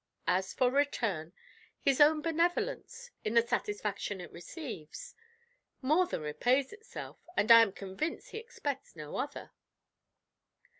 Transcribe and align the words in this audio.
As 0.25 0.51
for 0.51 0.71
return, 0.71 1.31
his 1.79 2.01
own 2.01 2.23
benevolence, 2.23 3.11
in 3.23 3.35
the 3.35 3.43
satisfaction 3.43 4.19
it 4.19 4.31
receives, 4.31 5.13
more 5.79 6.07
than 6.07 6.21
repays 6.21 6.73
itself, 6.73 7.19
and 7.37 7.51
I 7.51 7.61
am 7.61 7.71
convinced 7.71 8.31
he 8.31 8.39
expects 8.39 8.95
no 8.95 9.17
other." 9.17 9.51